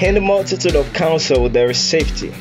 In 0.00 0.14
the 0.14 0.20
multitude 0.20 0.76
of 0.76 0.92
counsel, 0.92 1.48
there 1.48 1.68
is 1.68 1.76
safety. 1.76 2.32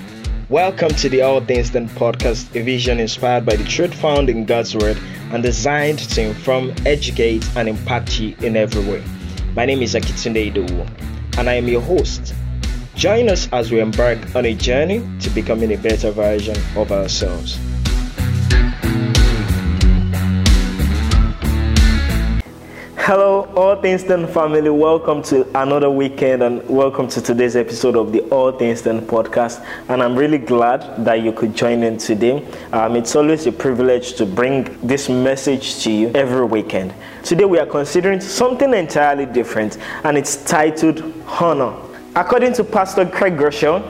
Welcome 0.48 0.90
to 0.90 1.10
the 1.10 1.24
All 1.24 1.42
Things 1.42 1.72
Then 1.72 1.90
podcast, 1.90 2.56
a 2.56 2.62
vision 2.62 3.00
inspired 3.00 3.48
by 3.48 3.56
the 3.56 3.64
truth 3.64 3.96
found 3.96 4.30
in 4.30 4.46
God's 4.46 4.76
Word 4.76 4.96
and 5.32 5.42
designed 5.42 5.98
to 5.98 6.22
inform, 6.22 6.72
educate, 6.86 7.44
and 7.56 7.68
impact 7.68 8.20
you 8.20 8.36
in 8.42 8.56
every 8.56 8.84
way. 8.86 9.04
My 9.56 9.66
name 9.66 9.82
is 9.82 9.96
Akintunde 9.96 10.54
Idowu, 10.54 10.88
and 11.40 11.50
I 11.50 11.56
am 11.56 11.68
your 11.68 11.82
host. 11.82 12.36
Join 12.94 13.28
us 13.28 13.50
as 13.52 13.72
we 13.72 13.80
embark 13.80 14.36
on 14.36 14.46
a 14.46 14.54
journey 14.54 15.02
to 15.22 15.30
becoming 15.32 15.74
a 15.74 15.78
better 15.78 16.12
version 16.12 16.58
of 16.76 16.92
ourselves. 16.92 17.58
Hello, 23.08 23.44
All 23.56 23.78
Things 23.78 24.04
Done 24.04 24.28
family. 24.28 24.70
Welcome 24.70 25.24
to 25.32 25.48
another 25.58 25.90
weekend 25.90 26.44
and 26.44 26.62
welcome 26.68 27.08
to 27.08 27.22
today's 27.22 27.56
episode 27.56 27.96
of 27.96 28.12
the 28.12 28.20
All 28.24 28.52
Things 28.52 28.82
Done 28.82 29.00
podcast. 29.00 29.66
And 29.88 30.04
I'm 30.04 30.14
really 30.14 30.38
glad 30.38 31.06
that 31.06 31.22
you 31.22 31.32
could 31.32 31.56
join 31.56 31.84
in 31.84 32.00
today. 32.00 32.46
Um, 32.74 32.98
it's 32.98 33.16
always 33.16 33.48
a 33.48 33.54
privilege 33.54 34.16
to 34.16 34.26
bring 34.26 34.78
this 34.86 35.08
message 35.08 35.82
to 35.86 35.90
you 35.90 36.12
every 36.16 36.44
weekend. 36.44 36.94
Today 37.24 37.46
we 37.46 37.60
are 37.60 37.66
considering 37.66 38.20
something 38.20 38.74
entirely 38.74 39.26
different 39.26 39.78
and 40.04 40.18
it's 40.18 40.44
titled 40.44 41.02
Honor. 41.40 41.78
According 42.14 42.56
to 42.56 42.66
Pastor 42.66 43.06
Craig 43.06 43.38
Groeschel, 43.38 43.88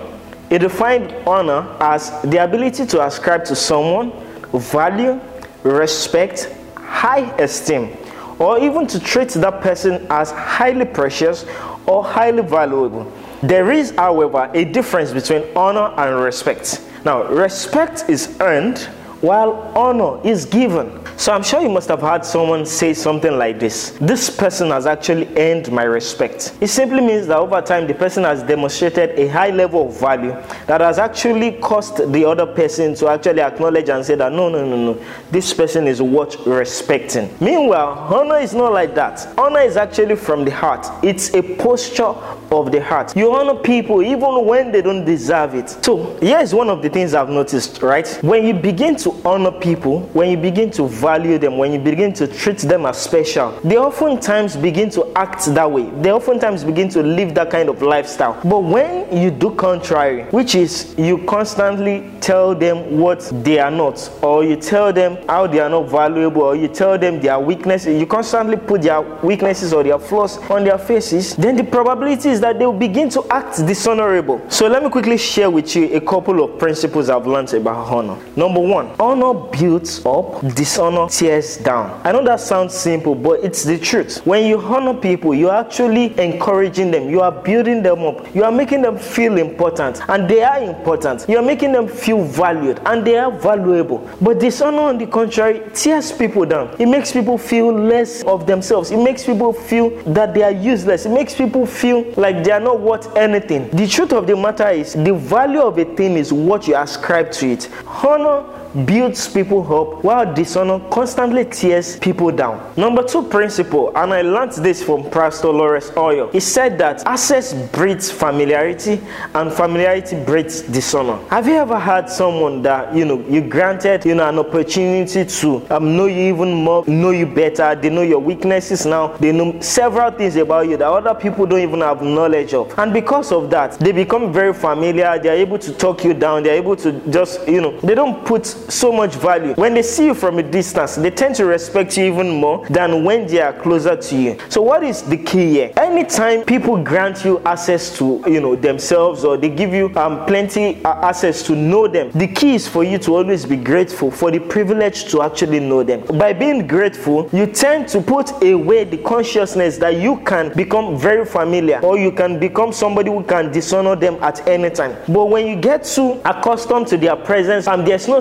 he 0.48 0.60
defined 0.60 1.12
honor 1.26 1.76
as 1.80 2.22
the 2.22 2.44
ability 2.44 2.86
to 2.86 3.04
ascribe 3.04 3.46
to 3.46 3.56
someone 3.56 4.12
value, 4.54 5.20
respect, 5.64 6.56
high 6.76 7.36
esteem 7.38 7.98
or 8.40 8.60
even 8.60 8.88
to 8.88 9.00
treat 9.00 9.30
that 9.30 9.62
person 9.62 10.06
as 10.10 10.32
highly 10.32 10.86
precious 10.86 11.46
or 11.86 12.04
highly 12.04 12.44
valuable. 12.44 13.12
There 13.42 13.72
is, 13.72 13.92
however, 13.92 14.50
a 14.54 14.66
difference 14.66 15.12
between 15.12 15.44
honor 15.56 15.94
and 15.98 16.24
respect. 16.24 16.82
Now, 17.06 17.24
respect 17.28 18.06
is 18.10 18.38
earned 18.42 18.90
while 19.22 19.72
honor 19.76 20.20
is 20.26 20.46
given. 20.46 20.92
So 21.18 21.34
I'm 21.34 21.42
sure 21.42 21.62
you 21.62 21.70
must 21.70 21.90
have 21.90 22.02
heard 22.02 22.24
someone 22.24 22.64
say 22.66 22.94
something 22.94 23.36
like 23.38 23.60
this 23.60 23.98
This 24.00 24.30
person 24.30 24.70
has 24.70 24.86
actually 24.86 25.28
earned 25.36 25.72
my 25.72 25.84
respect. 25.84 26.56
It 26.62 26.68
simply 26.68 27.02
means 27.02 27.26
that 27.28 27.38
over 27.38 27.60
time, 27.62 27.88
the 27.88 27.96
person 27.96 28.24
has 28.24 28.44
demonstrated 28.44 29.18
a 29.18 29.28
high 29.28 29.50
level 29.50 29.88
of 29.88 30.00
value 30.00 30.32
that 30.68 30.80
has 30.82 31.00
actually 31.00 31.54
caused 31.54 32.14
the 32.14 32.24
other 32.24 32.46
person 32.46 32.94
to 32.96 33.08
actually 33.08 33.42
acknowledge 33.42 33.90
and 33.90 34.06
say 34.06 34.14
that 34.16 34.32
no, 34.32 34.50
no, 34.50 34.64
no, 34.64 34.94
no, 34.94 35.06
this 35.32 35.54
person 35.54 35.88
is 35.88 36.02
worth 36.02 36.46
respecting. 36.46 37.36
Meanwhile, 37.42 38.14
honor 38.14 38.38
is 38.38 38.54
not 38.54 38.72
like 38.72 38.94
that. 38.94 39.28
Honor 39.40 39.62
is 39.62 39.76
actually 39.76 40.16
from 40.16 40.46
the 40.46 40.52
heart, 40.52 40.86
it's 41.04 41.34
a 41.34 41.42
posture 41.56 42.14
of 42.52 42.72
the 42.72 42.84
heart. 42.84 43.16
You 43.18 43.34
honor 43.34 43.56
people 43.56 44.04
even 44.04 44.46
when 44.46 44.72
they 44.72 44.82
don't 44.84 45.04
deserve 45.04 45.56
it. 45.56 45.70
So, 45.84 46.16
here's 46.22 46.54
one 46.54 46.70
of 46.70 46.82
the 46.82 46.90
things 46.90 47.14
I've 47.14 47.30
noticed, 47.30 47.82
right? 47.82 48.08
When 48.22 48.46
you 48.46 48.54
begin 48.54 48.96
to 48.98 49.07
honor 49.26 49.52
people, 49.52 50.02
when 50.14 50.30
you 50.30 50.38
begin 50.38 50.72
to 50.72 50.88
value 50.88 51.38
them, 51.38 51.58
when 51.58 51.74
you 51.74 51.80
begin 51.80 52.14
to 52.14 52.28
treat 52.28 52.60
them 52.60 52.86
as 52.86 52.98
special, 52.98 53.52
they 53.64 53.78
oftentimes 53.78 54.56
begin 54.56 54.90
to 54.92 55.12
act 55.16 55.46
that 55.54 55.70
way. 55.72 55.90
They 56.02 56.12
oftentimes 56.12 56.64
begin 56.64 56.90
to 56.90 57.04
live 57.04 57.34
that 57.36 57.50
kind 57.50 57.70
of 57.70 57.82
lifestyle. 57.82 58.40
But 58.44 58.60
when 58.60 59.16
you 59.16 59.32
do 59.32 59.56
contrary, 59.56 60.24
which 60.32 60.56
is 60.56 60.96
you 60.98 61.20
constantly 61.26 62.10
tell 62.22 62.56
them 62.56 63.00
what 63.00 63.30
they 63.44 63.60
are 63.60 63.72
not, 63.72 64.10
or 64.22 64.44
you 64.44 64.56
tell 64.56 64.92
them 64.94 65.18
how 65.28 65.48
they 65.48 65.60
are 65.60 65.70
not 65.70 65.90
valuable, 65.90 66.44
or 66.44 66.56
you 66.56 66.68
tell 66.68 66.98
them 66.98 67.20
their 67.20 67.40
weaknesses, 67.40 68.00
you 68.00 68.06
constantly 68.06 68.58
put 68.58 68.82
their 68.82 69.02
weaknesses 69.02 69.74
or 69.74 69.84
their 69.84 70.00
flaws 70.00 70.38
on 70.50 70.64
their 70.64 70.78
faces, 70.78 71.36
then 71.36 71.56
the 71.56 71.64
probability 71.64 72.30
is 72.30 72.40
that 72.42 72.60
they 72.60 72.66
will 72.66 72.74
begin 72.74 73.10
to 73.10 73.26
act 73.30 73.66
dishonorable. 73.66 74.42
So 74.50 74.68
let 74.68 74.84
me 74.84 74.90
quickly 74.90 75.18
share 75.18 75.50
with 75.50 75.76
you 75.76 75.96
a 75.96 76.02
couple 76.02 76.44
of 76.44 76.60
principles 76.60 77.10
I've 77.10 77.28
learned 77.28 77.54
about 77.54 77.88
honor. 77.88 78.18
Number 78.36 78.60
one, 78.60 78.90
honor 79.00 79.34
builds 79.34 80.06
up, 80.06 80.42
dishonor 80.56 81.08
tears 81.08 81.58
down. 81.58 82.02
I 82.04 82.12
know 82.12 82.24
that 82.24 82.40
sounds 82.40 82.74
simple, 82.74 83.16
but 83.16 83.44
it's 83.44 83.64
the 83.64 83.78
truth. 83.78 84.26
When 84.26 84.46
you 84.46 84.60
honor 84.60 84.94
people, 84.94 85.34
you're 85.34 85.54
actually 85.54 86.18
encouraging 86.20 86.92
them, 86.92 87.10
you 87.10 87.22
are 87.22 87.32
building 87.32 87.84
them 87.84 88.04
up, 88.04 88.34
you 88.36 88.44
are 88.44 88.52
making 88.52 88.82
them 88.82 88.98
feel 88.98 89.38
important, 89.38 90.02
and 90.10 90.28
they 90.30 90.44
are 90.44 90.62
important. 90.62 91.26
You're 91.28 91.44
making 91.44 91.74
them 91.74 91.88
feel 91.88 92.24
valued, 92.24 92.80
and 92.86 93.06
they 93.06 93.18
are 93.18 93.32
valuable. 93.32 94.08
But 94.22 94.40
dishonor, 94.40 94.82
on 94.82 94.98
the 94.98 95.08
contrary, 95.08 95.62
tears 95.74 96.12
people 96.12 96.46
down. 96.46 96.76
It 96.80 96.88
makes 96.88 97.12
people 97.12 97.38
feel 97.38 97.72
less 97.72 98.24
of 98.24 98.48
themselves, 98.48 98.92
it 98.92 98.98
makes 98.98 99.24
people 99.24 99.54
feel 99.54 99.90
that 100.14 100.34
they 100.34 100.44
are 100.44 100.52
useless, 100.52 101.06
it 101.06 101.12
makes 101.12 101.36
people 101.36 101.66
feel 101.66 102.04
like 102.18 102.44
they 102.44 102.52
are 102.52 102.60
not 102.60 102.80
worth 102.80 103.16
anything. 103.16 103.70
The 103.70 103.88
truth 103.88 104.14
of 104.14 104.26
the 104.28 104.36
matter 104.36 104.70
is, 104.70 104.94
the 104.94 105.14
value 105.14 105.62
of 105.62 105.78
a 105.78 105.86
thing 105.96 106.16
is 106.18 106.34
what 106.34 106.68
you 106.68 106.76
ascribe 106.76 107.32
to 107.34 107.52
it. 107.52 107.70
Honor 107.86 108.57
builds 108.86 109.28
people 109.28 109.62
up 109.74 110.04
while 110.04 110.34
dishonor 110.34 110.80
constantly 110.90 111.46
tears 111.46 111.98
people 111.98 112.32
down. 112.32 112.74
Number 112.78 113.04
two 113.04 113.24
principle, 113.24 113.96
and 113.96 114.14
I 114.14 114.22
learned 114.22 114.54
this 114.54 114.84
from 114.84 115.10
Pastor 115.10 115.50
Lawrence 115.50 115.90
Oyor. 115.92 116.32
He 116.32 116.40
said 116.40 116.78
that 116.78 117.06
access 117.06 117.54
breeds 117.72 118.12
familiarity 118.12 119.02
and 119.34 119.52
familiarity 119.52 120.24
breeds 120.24 120.62
dishonor. 120.62 121.18
Have 121.30 121.48
you 121.48 121.56
ever 121.56 121.80
had 121.80 122.10
someone 122.10 122.62
that 122.64 122.94
you 122.96 123.06
know 123.06 123.20
you 123.28 123.42
granted 123.42 124.06
you 124.06 124.16
know 124.16 124.28
an 124.28 124.40
opportunity 124.40 125.26
to 125.26 125.66
um, 125.70 125.96
know 125.96 126.06
you 126.06 126.34
even 126.34 126.54
more, 126.54 126.86
know 126.88 127.12
you 127.12 127.26
better, 127.26 127.76
they 127.76 127.90
know 127.90 128.02
your 128.02 128.20
weaknesses 128.20 128.86
now, 128.86 129.08
they 129.18 129.32
know 129.32 129.60
several 129.62 130.12
things 130.12 130.36
about 130.36 130.68
you 130.68 130.78
that 130.78 130.88
other 130.88 131.14
people 131.14 131.46
don't 131.46 131.62
even 131.62 131.82
have 131.82 132.02
knowledge 132.02 132.54
of. 132.54 132.78
And 132.78 132.94
because 132.94 133.32
of 133.32 133.50
that, 133.52 133.80
they 133.80 133.92
become 133.92 134.32
very 134.32 134.54
familiar, 134.54 135.20
they're 135.20 135.36
able 135.36 135.60
to 135.60 135.74
talk 135.74 136.04
you 136.04 136.14
down, 136.14 136.44
they're 136.44 136.56
able 136.56 136.76
to 136.78 136.92
just, 137.10 137.48
you 137.48 137.62
know, 137.62 137.80
they 137.82 137.96
don't 137.96 138.26
put 138.26 138.46
so 138.70 138.92
much 138.92 139.16
value. 139.16 139.54
When 139.54 139.74
they 139.74 139.82
see 139.82 140.06
you 140.06 140.14
from 140.14 140.40
a 140.40 140.44
distance, 140.44 140.96
they 140.96 141.12
tend 141.12 141.36
to 141.36 141.46
respect 141.46 141.98
you 141.98 142.06
even 142.06 142.30
more 142.30 142.66
than 142.68 143.04
when 143.04 143.28
they 143.28 143.42
are 143.42 143.54
closer 143.54 143.96
to 143.96 144.18
you. 144.18 144.38
So 144.50 144.62
what 144.62 144.84
is 144.84 145.02
the 145.04 145.18
key 145.18 145.52
here? 145.52 145.72
Anytime 145.78 146.44
people 146.44 146.82
grant 146.84 147.24
you 147.24 147.40
access 147.46 147.98
to, 147.98 148.24
you 148.28 148.42
know, 148.42 148.56
themselves 148.56 149.24
or 149.24 149.38
they 149.38 149.50
give 149.50 149.74
you 149.74 149.96
um, 149.96 150.26
plenty 150.26 150.84
uh, 150.84 151.08
access 151.08 151.44
to 151.44 151.56
know 151.56 151.88
them, 151.88 152.12
the 152.12 152.28
key 152.28 152.56
is 152.56 152.68
for 152.68 152.84
you 152.84 152.98
to 153.00 153.16
always 153.16 153.46
be 153.46 153.56
grateful 153.56 154.12
for 154.12 154.32
the 154.32 154.40
privilege 154.40 155.06
to 155.12 155.22
actually 155.22 155.60
know 155.60 155.84
them. 155.84 156.02
By 156.18 156.34
being 156.34 156.68
grateful, 156.68 157.30
you 157.32 157.48
tend 157.48 157.88
to 157.90 158.02
put 158.02 158.32
away 158.44 158.84
the 158.84 158.98
consciousness 158.98 159.78
that 159.78 159.96
you 160.02 160.18
can 160.22 160.54
become 160.54 160.98
very 160.98 161.26
familiar 161.26 161.80
or 161.80 161.98
you 161.98 162.12
can 162.12 162.40
become 162.40 162.72
somebody 162.74 163.10
who 163.12 163.24
can 163.24 163.52
dishonor 163.52 163.96
them 163.96 164.18
at 164.22 164.46
any 164.48 164.70
time. 164.70 164.96
But 165.08 165.26
when 165.26 165.48
you 165.48 165.56
get 165.56 165.84
too 165.84 166.22
accustomed 166.26 166.88
to 166.88 166.98
their 166.98 167.16
presence 167.16 167.68
and 167.68 167.86
there's 167.86 168.08
no 168.08 168.20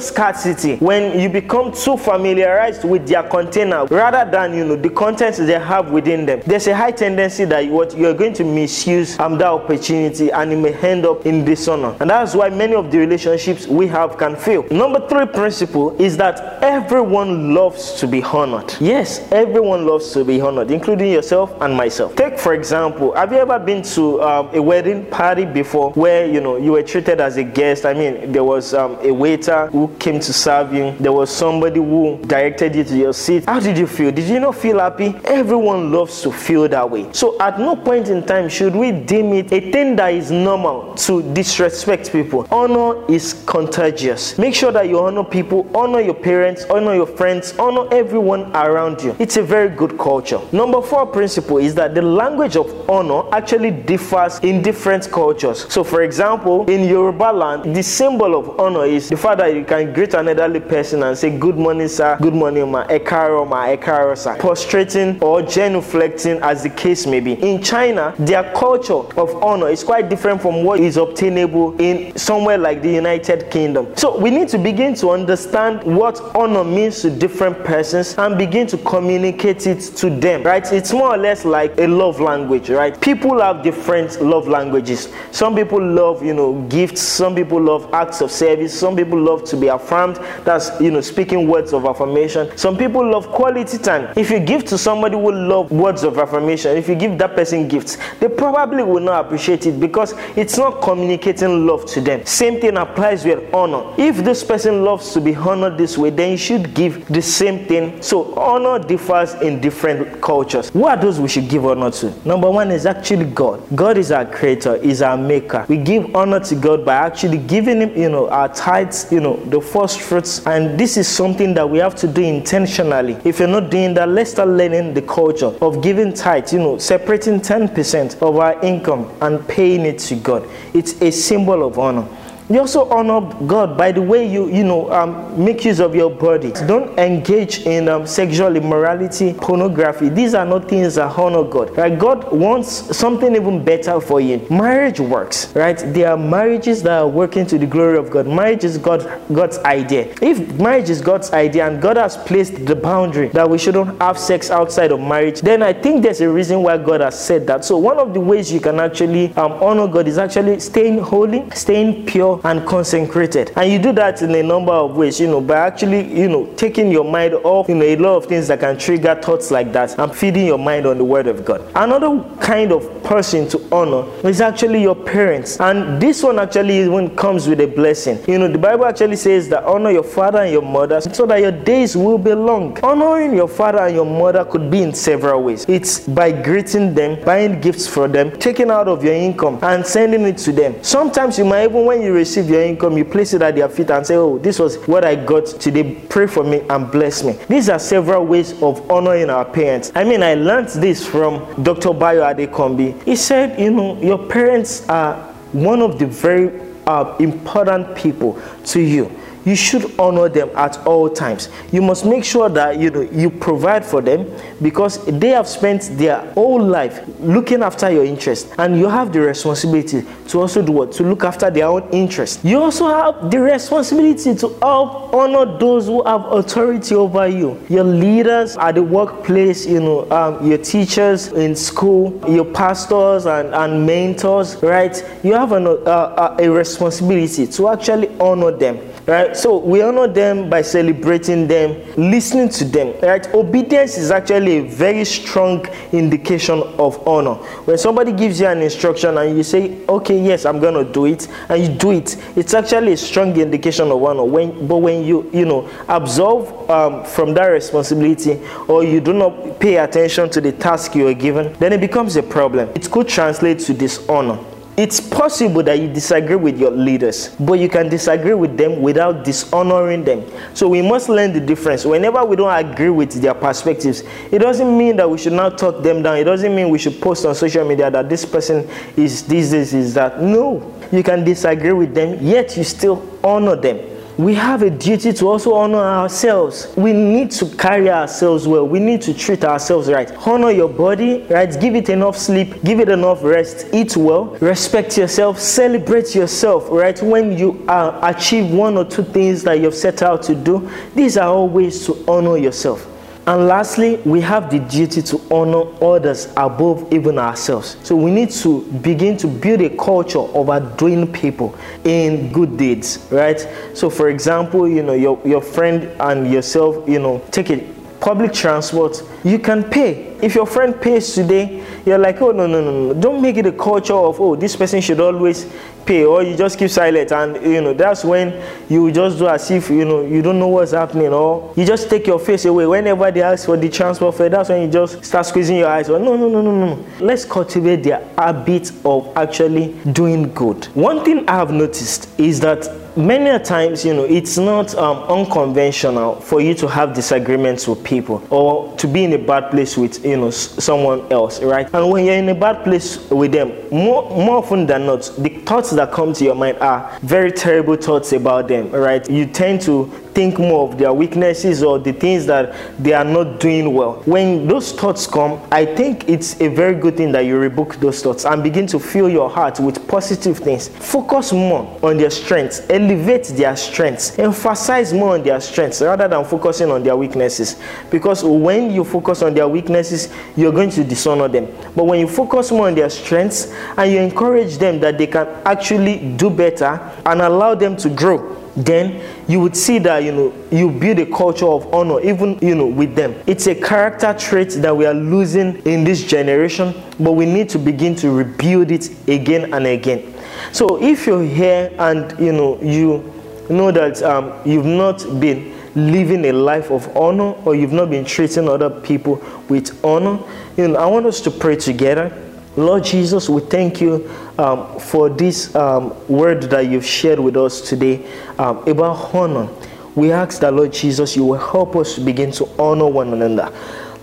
when 0.81 1.19
you 1.19 1.29
become 1.29 1.73
too 1.73 1.97
familiarized 1.97 2.85
with 2.85 3.07
their 3.07 3.23
container 3.23 3.85
rather 3.87 4.29
than 4.31 4.55
you 4.55 4.65
know 4.65 4.77
the 4.77 4.91
contents 4.91 5.39
they 5.39 5.59
have 5.59 5.91
within 5.91 6.27
them 6.27 6.41
there's 6.47 6.67
a 6.67 6.75
high 6.75 6.91
tendency 6.91 7.45
that 7.45 7.65
what 7.67 7.97
you're 7.97 8.15
going 8.15 8.33
to 8.33 8.45
misuse 8.45 9.19
um, 9.21 9.39
that 9.39 9.49
opportunity 9.49 10.31
and 10.31 10.53
it 10.53 10.57
may 10.57 10.75
end 10.75 11.07
up 11.07 11.27
in 11.27 11.45
dishonor. 11.45 11.97
And 12.01 12.11
that's 12.11 12.35
why 12.35 12.49
many 12.49 12.75
of 12.75 12.91
the 12.91 12.99
relationships 12.99 13.67
we 13.67 13.87
have 13.89 14.19
can 14.19 14.37
fail. 14.37 14.65
Number 14.71 15.07
three 15.09 15.27
principle 15.27 16.01
is 16.01 16.17
that 16.17 16.63
everyone 16.63 17.55
loves 17.55 17.93
to 18.01 18.07
be 18.07 18.23
honored. 18.23 18.75
Yes 18.81 19.31
everyone 19.33 19.87
loves 19.87 20.13
to 20.13 20.25
be 20.25 20.41
honored 20.41 20.71
including 20.71 21.13
yourself 21.13 21.55
and 21.61 21.75
myself. 21.75 22.17
Take 22.17 22.39
for 22.39 22.55
example 22.55 23.15
have 23.15 23.33
you 23.33 23.39
ever 23.39 23.59
been 23.59 23.83
to 23.83 24.23
um, 24.23 24.49
a 24.55 24.61
wedding 24.61 25.07
party 25.07 25.45
before 25.45 25.93
where 25.93 26.27
you 26.27 26.41
know 26.41 26.57
you 26.57 26.73
were 26.73 26.83
treated 26.83 27.21
as 27.21 27.37
a 27.37 27.45
guest? 27.45 27.85
I 27.87 27.95
mean 27.95 28.33
there 28.33 28.45
was 28.45 28.75
um, 28.75 28.97
a 29.03 29.13
waiter 29.13 29.67
who 29.69 29.89
came 29.99 30.16
to 30.21 30.33
serve 30.33 30.73
you, 30.73 30.95
there 30.99 31.13
was 31.13 31.31
somebody 31.31 31.81
who 31.81 32.19
directed 32.27 32.75
you 32.75 32.85
to 32.85 32.97
your 32.97 33.13
seat. 33.13 33.45
How 33.47 33.61
did 33.61 33.79
you 33.79 33.87
feel? 33.87 34.11
Did 34.13 34.29
you 34.29 34.41
not 34.41 34.57
feel 34.57 34.79
happy? 34.79 35.15
Everyone 35.25 35.93
loves 35.93 36.23
to 36.23 36.33
feel 36.33 36.69
that 36.69 36.91
way. 36.91 37.13
So 37.13 37.39
at 37.41 37.59
no 37.59 37.77
point 37.77 38.09
in 38.09 38.25
time 38.25 38.49
should 38.49 38.75
we 38.75 38.93
deem 38.93 39.33
it 39.33 39.53
a 39.53 39.71
thing 39.71 39.97
that 39.97 40.15
is 40.15 40.31
normal 40.31 40.95
to 40.97 41.23
disrespect 41.35 42.13
people. 42.13 42.47
Honor 42.51 43.05
is 43.11 43.43
contagious. 43.47 44.37
Make 44.39 44.55
sure 44.55 44.73
that 44.73 44.89
you 44.89 44.99
honor 44.99 45.25
people, 45.25 45.69
honor 45.77 46.01
your 46.01 46.15
parents, 46.15 46.65
honor 46.71 46.95
your 46.95 47.07
friends, 47.07 47.55
honor 47.59 47.87
everyone 47.93 48.55
around 48.57 49.03
you. 49.03 49.17
It's 49.19 49.37
a 49.37 49.43
very 49.43 49.69
good 49.69 49.99
culture. 49.99 50.41
Number 50.53 50.81
four 50.83 51.07
principle 51.07 51.59
is 51.59 51.75
that 51.75 51.95
the 51.95 52.03
language 52.03 52.57
of 52.57 52.89
honor 52.91 53.23
actually 53.33 53.71
differs 53.71 54.39
in 54.41 54.63
different 54.63 55.11
cultures. 55.11 55.67
So, 55.73 55.85
for 55.85 56.03
example, 56.03 56.69
in 56.71 56.85
Yoruba 56.89 57.33
land, 57.33 57.75
the 57.75 57.83
symbol 57.83 58.35
of 58.39 58.59
honor 58.61 58.85
is 58.87 59.09
the 59.09 59.17
fact 59.17 59.39
that 59.39 59.55
you 59.55 59.65
can 59.65 59.93
greet 59.93 60.06
greet 60.07 60.19
an 60.21 60.29
elderly 60.29 60.61
person 60.61 61.03
and 61.03 61.17
say, 61.19 61.37
Good 61.37 61.57
morning, 61.57 61.89
sir, 61.89 62.17
good 62.21 62.35
morning, 62.35 62.71
ma, 62.71 62.87
ekaro, 62.87 63.49
ma, 63.49 63.67
ekaro, 63.67 64.17
sir, 64.17 64.37
prostrating 64.37 65.21
or 65.21 65.43
genuflecting 65.43 66.41
as 66.43 66.63
the 66.63 66.71
case 66.71 67.07
may 67.07 67.21
be. 67.21 67.33
In 67.33 67.63
China, 67.63 68.15
their 68.19 68.53
culture 68.55 68.95
of 68.95 69.43
honor 69.43 69.69
is 69.69 69.83
quite 69.83 70.09
different 70.09 70.41
from 70.41 70.63
what 70.63 70.81
is 70.81 70.97
obtainable 70.97 71.77
in 71.81 72.17
somewhere 72.17 72.59
like 72.59 72.83
the 72.83 72.91
United 72.91 73.51
Kingdom. 73.51 73.89
So 73.97 74.19
we 74.19 74.31
need 74.31 74.49
to 74.51 74.59
begin 74.59 74.95
to 74.97 75.11
understand 75.11 75.83
what 75.83 76.21
honor 76.37 76.65
means 76.65 77.03
to 77.03 77.11
different 77.11 77.65
persons 77.65 78.15
and 78.19 78.39
begin 78.39 78.67
to 78.69 78.79
communicate 78.79 79.67
it 79.67 79.81
to 79.97 80.11
them, 80.11 80.43
right? 80.45 80.71
It's 80.73 80.93
more 80.93 81.15
or 81.15 81.19
less 81.19 81.45
like 81.45 81.79
a 81.79 81.87
love 81.87 82.21
language, 82.21 82.71
right? 82.71 82.99
People 83.01 83.41
have 83.41 83.63
different 83.63 84.21
love 84.23 84.47
languages. 84.47 85.13
Some 85.33 85.55
people 85.57 85.83
love, 85.83 86.25
you 86.25 86.35
know, 86.35 86.63
gifts, 86.69 87.01
some 87.03 87.35
people 87.35 87.61
love 87.61 87.93
acts 87.93 88.21
of 88.21 88.31
service, 88.31 88.79
some 88.79 88.95
people 88.97 89.19
love 89.19 89.45
to 89.45 89.57
be 89.57 89.67
affirmed, 89.69 89.96
that's, 90.45 90.81
you 90.81 90.91
know, 90.91 91.01
speaking 91.01 91.49
words 91.49 91.73
of 91.73 91.85
affirmation. 91.85 92.57
Some 92.57 92.77
people 92.77 93.09
love 93.09 93.29
quality 93.29 93.79
time. 93.79 94.13
If 94.17 94.31
you 94.31 94.41
give 94.41 94.65
to 94.67 94.79
somebody 94.79 95.17
who 95.17 95.33
love 95.33 95.71
words 95.71 96.03
of 96.03 96.19
affirmation, 96.19 96.77
if 96.77 96.89
you 96.89 96.95
give 96.95 97.19
that 97.19 97.35
person 97.35 97.69
gifts, 97.69 97.99
they 98.21 98.29
probably 98.29 98.83
will 98.83 99.03
not 99.03 99.25
appreciate 99.25 99.67
it 99.67 99.81
because 99.81 100.15
it's 100.37 100.59
not 100.59 100.83
communicating 100.83 101.67
love 101.67 101.87
to 101.87 102.01
them. 102.01 102.25
Same 102.27 102.61
thing 102.61 102.77
applies 102.77 103.25
with 103.25 103.53
honor. 103.55 103.95
If 103.97 104.19
this 104.19 104.45
person 104.45 104.85
loves 104.85 105.13
to 105.15 105.21
be 105.21 105.35
honored 105.35 105.79
this 105.79 105.97
way, 105.97 106.11
then 106.11 106.33
you 106.33 106.37
should 106.37 106.75
give 106.75 107.07
the 107.09 107.23
same 107.23 107.67
thing. 107.67 108.03
So 108.03 108.35
honor 108.35 108.79
differs 108.79 109.35
in 109.35 109.61
different 109.61 110.21
cultures. 110.21 110.71
Who 110.71 110.85
are 110.85 110.97
those 110.97 111.21
we 111.21 111.29
should 111.29 111.49
give 111.49 111.65
honor 111.65 111.91
to? 111.93 112.13
Number 112.27 112.51
one 112.51 112.71
is 112.71 112.87
actually 112.87 113.27
God. 113.27 113.63
God 113.75 113.97
is 113.97 114.11
our 114.11 114.25
creator, 114.27 114.77
is 114.77 115.03
our 115.03 115.17
maker. 115.17 115.65
We 115.69 115.79
give 115.79 116.15
honor 116.15 116.41
to 116.41 116.55
God 116.55 116.85
by 116.85 116.95
actually 116.95 117.39
giving 117.39 117.81
him, 117.81 117.97
you 117.97 118.09
know, 118.09 118.29
our 118.29 118.49
tithes, 118.53 119.07
you 119.11 119.21
know, 119.21 119.37
the 119.47 119.61
first 119.61 119.86
fruits. 119.95 120.47
And 120.47 120.79
this 120.79 120.97
is 120.97 121.07
something 121.07 121.53
that 121.55 121.69
we 121.69 121.79
have 121.79 121.95
to 121.97 122.09
do 122.09 122.23
intentionally. 122.23 123.19
If 123.25 123.39
you're 123.39 123.49
not 123.49 123.71
doing 123.71 123.95
that, 123.95 124.09
let's 124.09 124.31
start 124.31 124.49
learning 124.49 124.95
the 124.95 125.03
culture 125.03 125.53
of 125.61 125.83
giving 125.83 126.15
tithe, 126.15 126.53
you 126.53 126.59
know, 126.59 126.79
separating 126.79 127.41
10% 127.41 128.23
of 128.23 128.37
our 128.37 128.59
income 128.65 129.11
and 129.21 129.47
paying 129.47 129.83
it 129.83 129.99
to 130.01 130.17
God. 130.17 130.49
It's 130.73 131.01
a 131.03 131.11
symbol 131.11 131.67
of 131.67 131.79
honor. 131.79 132.09
You 132.49 132.61
also 132.61 132.89
honor 132.91 133.21
God 133.45 133.77
by 133.77 133.91
the 133.91 134.01
way 134.01 134.25
you, 134.25 134.49
you 134.49 134.63
know, 134.63 134.93
um, 134.93 135.45
make 135.45 135.65
use 135.65 135.81
of 135.81 135.97
your 135.97 136.11
body. 136.11 136.53
Don't 136.67 136.97
engage 136.97 137.67
in 137.67 137.89
um, 137.89 138.07
sexual 138.07 138.55
immorality, 138.55 139.33
pornography. 139.33 140.11
These 140.11 140.35
are 140.35 140.47
not 140.47 140.69
things 140.69 140.95
that 140.95 141.19
honor 141.19 141.43
God. 141.43 141.77
Right? 141.77 141.99
God 141.99 142.33
wants 142.33 142.97
something 142.97 143.35
even 143.35 143.65
better 143.65 144.01
for 144.01 144.21
you. 144.21 144.47
Marriage 144.49 145.01
works, 145.01 145.53
right? 145.57 145.77
There 145.77 146.09
are 146.09 146.17
marriages 146.17 146.85
that 146.85 147.01
are 147.01 147.09
working 147.09 147.47
to 147.47 147.59
the 147.59 147.67
glory 147.67 147.99
of 147.99 148.11
God. 148.11 148.29
Marriage 148.29 148.63
is 148.63 148.79
God, 148.79 149.21
God's 149.33 149.59
idea. 149.59 150.15
If 150.23 150.53
marriage 150.61 150.89
is 150.89 151.01
God's 151.01 151.33
idea 151.33 151.67
and 151.67 151.83
God 151.83 151.97
has 151.97 152.17
placed 152.17 152.65
the 152.65 152.77
boundary 152.77 153.27
that 153.31 153.51
we 153.51 153.59
shouldn't 153.59 154.01
have 154.01 154.21
sex 154.21 154.53
outside 154.53 154.93
of 154.93 155.01
marriage, 155.01 155.41
then 155.41 155.65
I 155.65 155.73
think 155.73 156.05
there's 156.05 156.21
a 156.21 156.31
reason 156.31 156.63
why 156.63 156.79
God 156.79 157.01
has 157.01 157.19
said 157.19 157.45
that. 157.49 157.65
So 157.65 157.77
one 157.77 157.99
of 157.99 158.15
the 158.15 158.21
ways 158.21 158.53
you 158.53 158.61
can 158.61 158.79
actually 158.79 159.35
um, 159.35 159.53
honor 159.55 159.89
God 159.89 160.07
is 160.07 160.17
actually 160.17 160.61
staying 160.61 160.99
holy, 160.99 161.51
staying 161.51 162.07
and 162.45 162.67
consecrated. 162.67 163.53
And 163.57 163.71
you 163.71 163.79
do 163.79 163.93
that 163.93 164.23
in 164.23 164.35
a 164.35 164.43
number 164.43 164.73
of 164.73 164.97
ways, 164.97 165.21
you 165.21 165.27
know, 165.27 165.41
by 165.41 165.57
actually, 165.57 166.19
you 166.19 166.29
know, 166.29 166.47
taking 166.57 166.91
your 166.91 167.05
mind 167.05 167.35
off, 167.35 167.69
you 167.69 167.75
know, 167.75 167.85
a 167.85 167.97
lot 167.97 168.17
of 168.17 168.27
things 168.27 168.49
that 168.49 168.61
can 168.61 168.79
trigger 168.79 169.15
thoughts 169.15 169.51
like 169.51 169.73
that 169.73 169.99
and 169.99 170.15
feeding 170.15 170.47
your 170.47 170.59
mind 170.59 170.87
on 170.87 170.99
the 170.99 171.05
word 171.05 171.27
of 171.27 171.45
God. 171.45 171.63
Another 171.75 172.23
kind 172.41 172.73
of 172.73 173.03
person 173.03 173.49
to 173.49 173.69
honor 173.73 174.09
is 174.27 174.41
actually 174.41 174.83
your 174.83 174.95
parents. 174.95 175.61
And 175.61 176.01
this 176.01 176.23
one 176.23 176.39
actually 176.39 176.79
even 176.81 177.15
comes 177.15 177.47
with 177.47 177.61
a 177.61 177.67
blessing. 177.67 178.19
You 178.27 178.39
know, 178.39 178.49
the 178.49 178.59
Bible 178.59 178.87
actually 178.87 179.17
says 179.17 179.49
that 179.51 179.65
honor 179.65 179.91
your 179.91 180.05
father 180.05 180.41
and 180.41 180.53
your 180.53 180.63
mother 180.63 181.01
so 181.01 181.27
that 181.27 181.41
your 181.41 181.53
days 181.53 181.97
will 181.97 182.19
be 182.19 182.33
long. 182.33 182.79
Honoring 182.83 183.35
your 183.35 183.49
father 183.49 183.81
and 183.81 183.95
your 183.95 184.07
mother 184.07 184.45
could 184.45 184.71
be 184.71 184.83
in 184.83 184.95
several 184.95 185.43
ways. 185.43 185.65
It's 185.69 186.01
by 186.01 186.33
greeting 186.33 186.95
them, 186.95 187.23
buying 187.25 187.61
gifts 187.61 187.87
for 187.87 188.09
them, 188.09 188.37
taking 188.39 188.71
out 188.71 188.89
of 188.89 189.05
your 189.05 189.15
income 189.15 189.59
and 189.63 189.85
sending 189.85 190.23
it 190.23 190.39
to 190.39 190.53
them. 190.53 190.83
Sometimes 190.83 191.39
you 191.39 191.45
might 191.45 191.67
even 191.67 191.85
when 191.85 192.03
you 192.03 192.13
receive 192.27 192.51
your 192.51 192.63
income, 192.63 192.99
you 192.99 193.05
place 193.05 193.33
it 193.35 193.43
at 193.43 193.55
their 193.55 193.69
feet 193.69 193.91
and 193.91 194.05
say, 194.05 194.17
Oh, 194.17 194.39
this 194.39 194.59
was 194.59 194.77
what 194.87 195.05
I 195.05 195.15
got 195.15 195.47
today. 195.47 195.95
Pray 196.09 196.27
for 196.27 196.43
me 196.43 196.61
and 196.69 196.91
bless 196.91 197.23
me. 197.23 197.39
These 197.49 197.69
are 197.69 197.79
several 197.79 198.27
ways 198.27 198.61
of 198.63 198.91
honoring 198.91 199.31
our 199.31 199.45
parents. 199.45 199.93
I 199.95 200.03
mean, 200.03 200.23
I 200.23 200.35
learned 200.35 200.69
this 200.69 201.07
from 201.07 201.39
Dr. 201.63 201.93
Bayo 201.93 202.23
Adekombi. 202.23 203.01
He 203.05 203.15
said, 203.15 203.59
You 203.61 203.71
know, 203.71 204.01
your 204.01 204.19
parents 204.19 204.87
are 204.89 205.15
one 205.53 205.81
of 205.81 205.99
the 205.99 206.07
very 206.07 206.61
uh, 206.87 207.17
important 207.19 207.97
people 207.97 208.41
to 208.65 208.81
you 208.81 209.11
you 209.47 209.55
should 209.55 209.99
honor 209.99 210.29
them 210.29 210.51
at 210.57 210.77
all 210.87 211.09
times. 211.09 211.49
You 211.73 211.81
must 211.81 212.05
make 212.05 212.25
sure 212.25 212.51
that 212.51 212.79
you 212.79 212.91
know 212.91 213.01
you 213.01 213.31
provide 213.31 213.87
for 213.87 214.03
them 214.03 214.31
because 214.61 215.03
they 215.07 215.29
have 215.29 215.49
spent 215.49 215.83
their 215.93 216.21
whole 216.33 216.63
life 216.63 217.03
looking 217.21 217.63
after 217.63 217.91
your 217.91 218.05
interest, 218.05 218.53
and 218.59 218.79
you 218.79 218.89
have 218.89 219.13
the 219.13 219.21
responsibility 219.21 220.05
to 220.29 220.41
also 220.41 220.61
do 220.61 220.73
what 220.73 220.93
to 220.93 221.05
look 221.05 221.25
after 221.25 221.49
their 221.49 221.67
own 221.67 221.89
interest. 221.91 222.45
You 222.45 222.61
also 222.61 222.89
have 222.89 223.31
the 223.31 223.41
responsibility 223.41 224.35
to 224.35 224.49
help 224.61 225.15
honor 225.15 225.59
those 225.59 225.87
who 225.87 226.03
have 226.05 226.25
authority 226.25 226.97
over 226.97 227.29
you. 227.29 227.63
Your 227.69 227.85
leaders 227.85 228.57
at 228.57 228.75
the 228.75 228.83
workplace, 228.83 229.65
you 229.65 229.81
know, 229.81 230.11
um, 230.11 230.45
your 230.45 230.59
teachers 230.59 231.29
in 231.29 231.55
school, 231.55 232.21
your 232.29 232.45
pastors 232.45 233.27
and, 233.27 233.55
and 233.55 233.87
mentors, 233.87 234.61
right? 234.63 234.97
You 235.23 235.35
have 235.35 235.53
an, 235.53 235.69
uh, 235.69 235.71
uh 235.71 236.37
a 236.41 236.49
responsibility 236.51 237.47
to 237.47 237.69
actually 237.69 238.09
honor 238.19 238.51
them 238.51 238.81
right? 239.07 239.37
So 239.37 239.59
we 239.59 239.83
honor 239.83 240.07
them 240.09 240.51
by 240.51 240.63
celebrating 240.63 241.47
them 241.47 241.81
listening 241.97 242.49
to 242.51 242.65
them 242.65 242.95
right? 243.03 243.27
Obedience 243.35 243.97
is 243.99 244.11
actually 244.11 244.59
a 244.59 244.63
very 244.63 245.05
strong 245.05 245.67
indication 245.93 246.63
of 246.79 247.07
honor. 247.07 247.35
When 247.65 247.79
somebody 247.79 248.13
gives 248.13 248.41
you 248.41 248.47
an 248.47 248.63
instruction 248.63 249.17
and 249.19 249.37
you 249.37 249.43
say 249.43 249.85
okay 249.89 250.21
yes 250.21 250.45
i'm 250.45 250.61
gonna 250.61 250.85
do 250.85 251.07
it 251.07 251.29
and 251.49 251.63
you 251.63 251.69
do 251.69 251.93
it 251.93 252.17
it's 252.37 252.55
actually 252.55 252.93
a 252.93 252.97
strong 252.97 253.37
indication 253.37 253.91
of 253.91 254.03
honor. 254.03 254.25
When 254.25 254.67
but 254.67 254.79
when 254.79 255.05
you 255.05 255.31
you 255.33 255.45
know 255.45 255.69
absolve 255.89 256.69
um, 256.71 257.05
from 257.05 257.35
that 257.35 257.47
responsibility 257.47 258.41
or 258.69 258.83
you 258.85 259.01
do 259.01 259.13
not 259.13 259.61
pay 259.61 259.77
attention 259.77 260.31
to 260.31 260.41
the 260.41 260.53
task 260.53 260.95
you 260.95 261.07
are 261.09 261.15
given 261.15 261.53
then 261.55 261.73
it 261.73 261.81
becomes 261.81 262.17
a 262.17 262.23
problem. 262.23 262.69
It 262.75 262.91
could 262.91 263.09
translate 263.09 263.61
to 263.61 263.75
dishonor 263.75 264.39
it's 264.77 265.01
possible 265.01 265.63
that 265.63 265.81
you 265.81 265.89
disagree 265.89 266.37
with 266.37 266.59
your 266.59 266.71
leaders, 266.71 267.31
but 267.41 267.55
you 267.55 267.69
can 267.69 267.89
disagree 267.89 268.35
with 268.35 268.59
them 268.59 268.83
without 268.83 269.25
dishonoring 269.25 270.05
them. 270.05 270.25
So 270.53 270.69
we 270.69 270.83
must 270.83 271.09
learn 271.09 271.33
the 271.33 271.41
difference. 271.41 271.87
Whenever 271.87 272.23
we 272.25 272.37
don't 272.37 272.53
agree 272.53 272.91
with 272.91 273.13
their 273.23 273.33
perspectives, 273.33 274.03
it 274.31 274.41
doesn't 274.41 274.77
mean 274.77 274.97
that 274.97 275.09
we 275.09 275.17
should 275.17 275.33
not 275.33 275.57
talk 275.57 275.83
them 275.83 276.03
down. 276.03 276.19
It 276.19 276.25
doesn't 276.25 276.55
mean 276.55 276.69
we 276.69 276.79
should 276.79 277.01
post 277.01 277.25
on 277.25 277.35
social 277.35 277.67
media 277.67 277.91
that 277.91 278.09
this 278.11 278.27
person 278.27 278.69
is 278.97 279.23
this, 279.27 279.51
this, 279.51 279.73
is 279.73 279.95
that. 279.95 280.21
No, 280.21 280.75
you 280.93 281.03
can 281.03 281.25
disagree 281.25 281.73
with 281.73 281.95
them, 281.95 282.19
yet 282.21 282.55
you 282.57 282.65
still 282.65 283.19
honor 283.25 283.57
them 283.57 283.96
we 284.19 284.35
have 284.35 284.63
a 284.63 284.71
duty 284.71 285.13
to 285.13 285.29
also 285.29 285.55
honor 285.55 285.79
ourselves. 285.79 286.73
We 286.77 286.93
need 286.93 287.31
to 287.33 287.47
carry 287.57 287.91
ourselves 287.91 288.49
well. 288.49 288.67
We 288.67 288.81
need 288.81 289.03
to 289.03 289.13
treat 289.13 289.45
ourselves 289.45 289.91
right. 289.91 290.11
Honor 290.27 290.51
your 290.51 290.69
body, 290.69 291.23
right? 291.29 291.61
Give 291.61 291.75
it 291.75 291.91
enough 291.91 292.17
sleep, 292.17 292.63
give 292.65 292.81
it 292.81 292.89
enough 292.89 293.23
rest, 293.23 293.67
eat 293.75 293.97
well, 293.97 294.27
respect 294.41 294.97
yourself, 294.97 295.39
celebrate 295.39 296.15
yourself, 296.15 296.69
right? 296.71 297.01
When 297.03 297.37
you 297.37 297.63
uh, 297.69 298.01
achieve 298.03 298.51
one 298.51 298.79
or 298.79 298.87
two 298.87 299.05
things 299.05 299.43
that 299.45 299.61
you've 299.61 299.75
set 299.75 300.03
out 300.03 300.23
to 300.25 300.35
do, 300.35 300.71
these 300.95 301.19
are 301.19 301.29
all 301.29 301.49
ways 301.49 301.85
to 301.87 302.05
honor 302.09 302.39
yourself. 302.39 302.96
And 303.27 303.49
lastly, 303.49 303.97
we 304.05 304.21
have 304.21 304.51
the 304.51 304.61
duty 304.61 305.03
to 305.03 305.21
honor 305.33 305.65
others 305.83 306.33
above 306.37 306.93
even 306.93 307.19
ourselves. 307.19 307.77
So 307.83 307.97
we 307.97 308.13
need 308.13 308.31
to 308.31 308.63
begin 308.63 309.17
to 309.17 309.27
build 309.27 309.63
a 309.63 309.77
culture 309.77 310.21
of 310.21 310.49
adoring 310.49 311.13
people 311.13 311.59
in 311.83 312.31
good 312.33 312.57
deeds, 312.57 313.05
right? 313.11 313.41
So 313.75 313.91
for 313.91 314.11
example, 314.11 314.69
you 314.69 314.85
know, 314.85 314.93
your, 314.93 315.21
your 315.25 315.43
friend 315.43 315.91
and 315.99 316.33
yourself, 316.33 316.89
you 316.89 317.01
know, 317.01 317.21
take 317.33 317.51
a 317.51 317.76
public 318.07 318.33
transport, 318.33 319.03
you 319.25 319.37
can 319.37 319.65
pay. 319.65 320.15
If 320.23 320.37
your 320.37 320.47
friend 320.47 320.81
pays 320.81 321.13
today, 321.13 321.65
you're 321.85 321.99
like, 321.99 322.23
oh 322.23 322.31
no, 322.31 322.47
no, 322.47 322.63
no, 322.63 322.93
no. 322.93 323.01
Don't 323.01 323.21
make 323.21 323.37
it 323.37 323.47
a 323.47 323.53
culture 323.53 323.95
of 323.95 324.21
oh, 324.21 324.37
this 324.37 324.55
person 324.55 324.81
should 324.81 325.01
always 325.01 325.53
pay 325.85 326.05
or 326.05 326.23
you 326.23 326.37
just 326.37 326.57
keep 326.57 326.71
silent 326.71 327.11
and 327.11 327.37
you 327.45 327.61
know 327.61 327.73
that's 327.73 328.05
when 328.05 328.43
you 328.69 328.93
just 328.93 329.19
do 329.19 329.29
as 329.29 329.51
if 329.53 329.71
you 329.71 329.85
know 329.85 330.05
you 330.05 330.21
don't 330.21 330.39
know 330.39 330.49
what's 330.49 330.73
happening 330.73 331.13
or 331.13 331.53
you 331.57 331.65
just 331.65 331.89
take 331.89 332.09
your 332.09 332.19
face 332.19 332.45
away 332.45 332.67
whenever 332.67 333.09
they 333.13 333.23
ask 333.23 333.47
for 333.47 333.57
the 333.57 333.69
transfer 333.69 334.11
fare 334.11 334.29
that's 334.29 334.49
when 334.49 334.63
you 334.63 334.69
just 334.69 335.05
start 335.05 335.25
squeezing 335.25 335.59
your 335.59 335.69
eyes 335.69 335.89
or 335.89 336.01
no 336.01 336.17
no 336.17 336.29
no 336.29 336.43
no 336.43 336.51
no 336.51 336.85
let's 336.99 337.25
cultivate 337.25 337.85
the 337.85 338.05
habit 338.19 338.73
of 338.85 339.17
actually 339.17 339.75
doing 339.93 340.33
good 340.35 340.65
one 340.75 341.05
thing 341.05 341.25
i 341.29 341.37
have 341.37 341.53
noticed 341.53 342.09
is 342.19 342.41
that 342.41 342.67
many 342.97 343.43
times, 343.45 343.85
you 343.85 343.95
know, 343.95 344.05
it's 344.05 344.39
not 344.39 344.75
um, 344.75 344.99
unconventional 345.05 346.21
for 346.21 346.41
you 346.41 346.55
to 346.55 346.67
have 346.67 346.95
disagreements 346.95 347.69
with 347.69 347.85
people 347.85 348.27
or 348.31 348.75
to 348.77 348.87
be 348.87 349.05
in 349.05 349.13
a 349.13 349.19
bad 349.19 349.51
place 349.51 349.77
with, 349.77 350.05
you 350.05 350.17
know, 350.17 350.31
someone 350.31 351.11
else, 351.13 351.43
right? 351.43 351.69
And 351.75 351.91
when 351.91 352.05
you're 352.05 352.15
in 352.15 352.29
a 352.29 352.35
bad 352.35 352.65
place 352.65 353.09
with 353.11 353.33
them, 353.33 353.53
more, 353.71 354.09
more 354.11 354.39
often 354.39 354.67
than 354.67 354.87
not, 354.87 355.11
the 355.19 355.29
thoughts 355.45 355.71
that 355.71 355.93
come 355.93 356.13
to 356.15 356.25
your 356.25 356.35
mind 356.35 356.59
are 356.59 356.99
very 357.03 357.31
terrible 357.31 357.77
thoughts 357.77 358.13
about 358.13 358.49
them, 358.49 358.71
right? 358.71 359.09
You 359.11 359.27
tend 359.27 359.61
to 359.63 359.93
think 360.17 360.39
more 360.39 360.67
of 360.67 360.79
their 360.79 360.95
weaknesses 360.95 361.63
or 361.63 361.79
the 361.79 361.93
things 361.93 362.25
that 362.25 362.55
they 362.83 362.95
are 362.95 363.05
not 363.05 363.39
doing 363.39 363.75
well. 363.75 364.01
When 364.07 364.49
those 364.49 364.73
thoughts 364.73 365.07
come, 365.07 365.39
I 365.53 365.67
think 365.67 366.09
it's 366.09 366.41
a 366.41 366.49
very 366.49 366.75
good 366.75 366.97
thing 366.97 367.13
that 367.13 367.27
you 367.27 367.35
rebook 367.35 367.79
those 367.81 368.03
thoughts 368.03 368.25
and 368.25 368.43
begin 368.43 368.67
to 368.69 368.79
fill 368.79 369.11
your 369.11 369.29
heart 369.29 369.61
with 369.61 369.87
positive 369.87 370.39
things. 370.39 370.69
Focus 370.69 371.35
more 371.35 371.79
on 371.83 371.99
their 371.99 372.09
strengths, 372.09 372.63
elevate 372.71 373.25
their 373.25 373.55
strengths, 373.57 374.19
emphasize 374.19 374.95
more 374.95 375.17
on 375.17 375.23
their 375.23 375.39
strengths 375.39 375.83
rather 375.83 376.09
than 376.09 376.25
focusing 376.25 376.71
on 376.71 376.83
their 376.83 376.97
weaknesses. 376.97 377.61
Because 377.91 378.25
when 378.25 378.71
you 378.71 378.85
focus 378.85 379.21
on 379.21 379.35
their 379.35 379.47
weaknesses, 379.47 380.11
you're 380.35 380.51
going 380.51 380.71
to 380.71 380.83
dishonor 380.83 381.29
them. 381.29 381.47
But 381.75 381.85
when 381.85 382.01
you 382.01 382.09
focus 382.09 382.51
more 382.51 382.69
on 382.69 382.75
their 382.75 382.89
strengths 382.89 383.53
and 383.77 383.93
you 383.93 384.01
encourage 384.01 384.57
them 384.57 384.81
that 384.81 384.97
they 384.97 385.09
can 385.09 385.27
actually 385.45 386.17
do 386.17 386.31
better 386.31 386.81
and 387.05 387.21
allow 387.21 387.55
them 387.55 387.77
to 387.77 387.91
grow, 387.91 388.46
then 388.57 389.03
you 389.29 389.39
would 389.41 389.57
see 389.57 389.79
that 389.79 390.03
you 390.03 390.13
know 390.13 390.35
you 390.51 390.71
build 390.71 390.99
a 390.99 391.07
culture 391.07 391.47
of 391.47 391.73
honor 391.75 392.01
even 392.01 392.39
you 392.41 392.55
know 392.55 392.67
with 392.67 392.95
them. 392.95 393.15
It's 393.27 393.47
a 393.47 393.55
character 393.55 394.15
trait 394.19 394.51
that 394.51 394.75
we 394.77 394.87
are 394.87 394.95
losing 394.95 395.57
in 395.67 395.85
this 395.85 396.05
generation 396.05 396.75
but 396.99 397.13
we 397.13 397.27
need 397.27 397.49
to 397.51 397.59
begin 397.59 397.95
to 397.97 398.11
rebuild 398.11 398.71
it 398.71 398.91
again 399.09 399.53
and 399.53 399.67
again. 399.67 400.15
So 400.53 400.83
if 400.83 401.07
you're 401.07 401.25
here 401.25 401.73
and 401.79 402.19
you 402.19 402.33
know 402.33 402.59
you 402.63 403.13
know 403.51 403.71
that 403.71 404.03
um, 404.03 404.33
you've 404.45 404.65
not 404.67 405.05
been 405.21 405.55
living 405.75 406.25
a 406.25 406.33
life 406.33 406.71
of 406.71 406.97
honor 406.97 407.33
or 407.45 407.55
you've 407.55 407.73
not 407.73 407.91
been 407.91 408.05
treating 408.05 408.49
other 408.49 408.71
people 408.71 409.23
with 409.51 409.85
honor 409.85 410.19
you 410.57 410.67
know 410.67 410.77
i 410.79 410.87
want 410.87 411.05
us 411.05 411.21
to 411.21 411.31
pray 411.31 411.55
together. 411.55 412.11
Lord 412.57 412.85
Jesus, 412.85 413.29
we 413.29 413.43
thank 413.43 413.83
you 413.83 414.11
um, 414.39 414.79
for 414.79 415.09
this 415.09 415.55
um, 415.55 415.95
word 416.09 416.43
that 416.45 416.67
you've 416.69 416.87
shared 416.87 417.19
with 417.19 417.37
us 417.37 417.61
today 417.61 418.07
um, 418.39 418.59
about 418.69 419.15
honor. 419.15 419.49
We 419.95 420.13
ask 420.13 420.41
that, 420.41 420.53
Lord 420.53 420.73
Jesus, 420.73 421.17
you 421.17 421.25
will 421.25 421.39
help 421.39 421.75
us 421.75 421.99
begin 421.99 422.31
to 422.33 422.49
honor 422.61 422.87
one 422.87 423.13
another. 423.15 423.51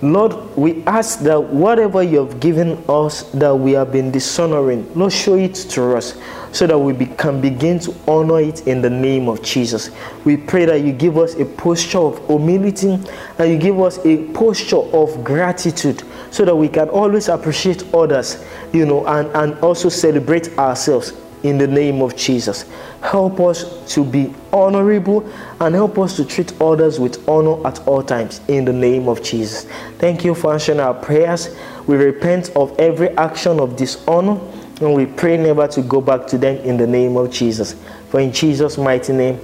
Lord, 0.04 0.58
we 0.58 0.84
ask 0.84 1.20
that 1.22 1.42
whatever 1.42 2.04
you 2.04 2.26
have 2.26 2.42
given 2.42 2.84
us 2.90 3.24
that 3.32 3.56
we 3.56 3.72
have 3.72 3.94
been 3.94 4.12
dishonoring, 4.12 4.92
Lord, 4.96 5.14
show 5.14 5.36
it 5.36 5.56
to 5.56 5.96
us 5.96 6.20
so 6.52 6.68
that 6.68 6.78
we 6.78 6.92
be, 6.92 7.06
can 7.06 7.40
begin 7.40 7.80
to 7.80 7.96
honor 8.06 8.42
it 8.42 8.68
in 8.68 8.82
the 8.82 8.90
name 8.90 9.30
of 9.30 9.42
Jesus. 9.42 9.92
We 10.26 10.36
pray 10.36 10.66
that 10.66 10.82
you 10.82 10.92
give 10.92 11.18
us 11.18 11.36
a 11.36 11.46
posture 11.46 12.00
of 12.00 12.28
humility 12.28 13.00
and 13.38 13.50
you 13.50 13.58
give 13.58 13.80
us 13.80 13.98
a 14.06 14.28
posture 14.34 14.76
of 14.76 15.24
gratitude 15.24 16.04
so 16.32 16.44
that 16.44 16.56
we 16.56 16.68
can 16.68 16.90
always 16.90 17.30
appreciate 17.30 17.94
others, 17.94 18.44
you 18.74 18.86
know, 18.86 19.08
and, 19.08 19.30
and 19.30 19.58
also 19.60 19.88
celebrate 19.88 20.58
ourselves 20.58 21.14
in 21.44 21.58
the 21.58 21.68
name 21.68 22.02
of 22.02 22.16
Jesus. 22.16 22.66
Help 23.02 23.40
us 23.40 23.94
to 23.94 24.04
be 24.04 24.34
honorable 24.52 25.30
and 25.60 25.76
help 25.76 26.00
us 26.00 26.16
to 26.16 26.26
treat 26.26 26.60
others 26.62 27.00
with 27.00 27.28
honor 27.28 27.66
at 27.68 27.86
all 27.88 28.02
times 28.02 28.42
in 28.48 28.66
the 28.66 28.74
name 28.74 29.08
of 29.08 29.22
Jesus. 29.22 29.66
Thank 30.00 30.24
you 30.24 30.34
for 30.34 30.54
answering 30.54 30.80
our 30.80 30.94
prayers. 30.94 31.56
We 31.86 31.98
repent 31.98 32.52
of 32.56 32.78
every 32.80 33.10
action 33.18 33.60
of 33.60 33.76
dishonor 33.76 34.40
and 34.82 34.94
we 34.94 35.06
pray 35.06 35.38
never 35.38 35.68
to 35.68 35.82
go 35.82 36.02
back 36.02 36.28
to 36.28 36.38
them 36.38 36.58
in 36.58 36.78
the 36.78 36.88
name 36.88 37.18
of 37.18 37.32
Jesus. 37.32 37.76
For 38.10 38.20
in 38.20 38.32
Jesus' 38.32 38.78
mighty 38.78 39.14
name 39.14 39.40